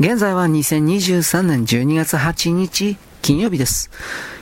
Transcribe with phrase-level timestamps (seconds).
[0.00, 3.92] 現在は2023年12月8日金曜日です。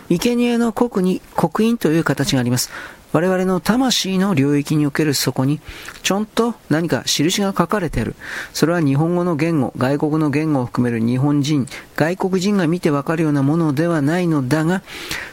[0.08, 2.70] 生贄の国に刻印という形があります。
[3.12, 5.60] 我々の魂の領域におけるそこに、
[6.02, 8.14] ちょんと何か印が書かれている。
[8.54, 11.66] それは日本語の言語、外国の言語を含める日本人、
[11.96, 14.82] 外国人が見てわかるようなものではないのだが、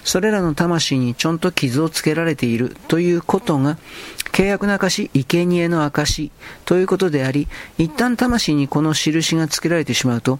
[0.04, 3.78] それらの魂にちょんと傷をつけられているということが、
[4.40, 6.32] 契約の証、生贄の証
[6.64, 10.40] ということであり、一旦魂にこの印がつけられてしまうと、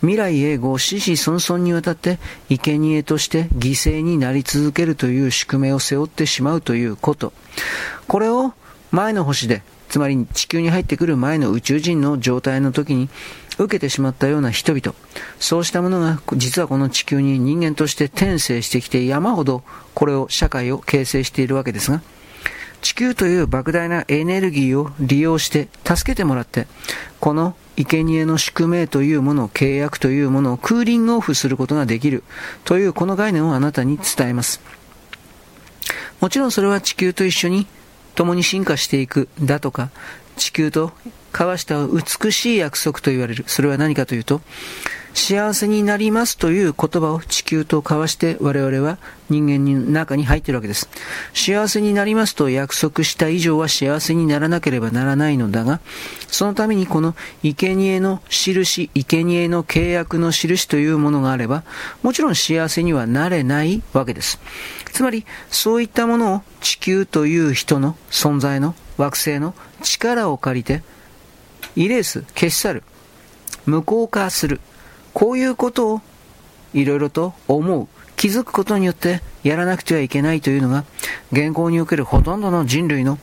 [0.00, 7.32] 未来永劫、死死孫孫にわたって、生贄として犠牲になり続けるという宿命を背負ってしまうということ。
[8.08, 8.52] これを
[8.90, 13.08] 前の星で、つまり地球に入ってくる前の宇宙人の状態の時に、
[13.58, 14.92] 受けてしまったような人々、
[15.38, 19.62] そうしたものが実はこの地球に人間として転生してきて山ほど
[19.94, 22.02] これを、社会を形成しているわけですが、
[22.86, 26.68] 地球という莫大なエネルギーを利用して助けてもらって、
[27.18, 32.22] この生贄の宿命というものを契約というものをクーリングオフすることができる
[32.64, 34.60] というこの概念をあなたに伝えます。
[36.20, 37.66] もちろんそれは地球と一緒に
[38.14, 39.90] 共に進化していくだとか、
[40.36, 40.92] 地球と
[41.32, 43.42] 交わした美しい約束と言われる。
[43.48, 44.42] それは何かというと、
[45.16, 48.98] 幸せになりますという言葉を地球と交わして我々は
[49.30, 50.90] 人間の中に入っているわけです。
[51.32, 55.80] 幸せになりますと約束した以上は幸せにならなければならないのだが、
[56.28, 61.64] そのためにこの生贄の印、生贄の契約の印というものがあれば、
[62.02, 64.38] もちろん幸せにはなれないわけです。
[64.92, 70.82] つまり、そういったものを地球という人の存在の惑星の力を借りて、
[71.74, 72.82] イレース、消し去る、
[73.64, 74.60] 無効化する、
[75.16, 76.00] こういうことを
[76.74, 80.84] いろいろと思う、気づくことによってやらなくてはいけないというのが、
[81.32, 83.18] 現行におけるほとんどの人類の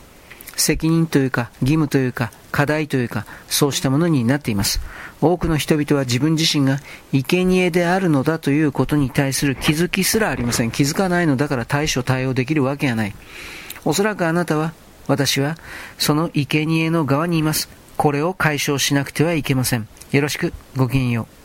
[0.55, 4.81] 責任というか、義務というか、課題というか、そうしたものになっています。
[5.21, 6.79] 多くの人々は自分自身が
[7.11, 10.71] 生贄であるのだということに対する気づきすらありません。
[10.71, 13.13] 気づかないのだから対処対応できるわけがない。
[13.85, 14.73] おそらくあなたは、
[15.05, 15.59] 私は、
[15.99, 17.69] その生贄の側にいます。
[17.97, 19.87] これを解消しなくてはいけません。
[20.11, 21.42] よろしく、ごきげんよう。